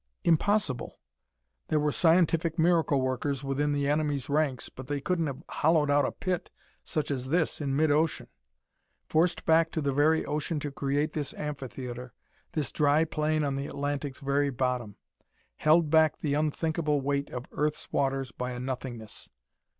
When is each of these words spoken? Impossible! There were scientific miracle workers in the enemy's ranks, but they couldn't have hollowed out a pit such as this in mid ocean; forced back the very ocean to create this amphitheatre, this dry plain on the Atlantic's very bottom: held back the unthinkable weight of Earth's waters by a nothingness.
Impossible! 0.23 0.97
There 1.67 1.79
were 1.79 1.91
scientific 1.91 2.57
miracle 2.57 2.99
workers 2.99 3.43
in 3.43 3.71
the 3.71 3.87
enemy's 3.87 4.29
ranks, 4.29 4.67
but 4.67 4.87
they 4.87 4.99
couldn't 4.99 5.27
have 5.27 5.43
hollowed 5.47 5.91
out 5.91 6.05
a 6.07 6.11
pit 6.11 6.49
such 6.83 7.11
as 7.11 7.27
this 7.29 7.61
in 7.61 7.75
mid 7.75 7.91
ocean; 7.91 8.25
forced 9.05 9.45
back 9.45 9.71
the 9.71 9.93
very 9.93 10.25
ocean 10.25 10.59
to 10.61 10.71
create 10.71 11.13
this 11.13 11.35
amphitheatre, 11.35 12.15
this 12.53 12.71
dry 12.71 13.05
plain 13.05 13.43
on 13.43 13.55
the 13.55 13.67
Atlantic's 13.67 14.21
very 14.21 14.49
bottom: 14.49 14.95
held 15.57 15.91
back 15.91 16.17
the 16.17 16.33
unthinkable 16.33 16.99
weight 16.99 17.29
of 17.29 17.45
Earth's 17.51 17.93
waters 17.93 18.31
by 18.31 18.53
a 18.53 18.59
nothingness. 18.59 19.29